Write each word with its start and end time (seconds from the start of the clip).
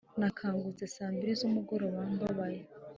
nakangutse 0.19 0.83
sambiri 0.95 1.31
z'umugoroba 1.39 1.99
mbabaye 2.13 2.59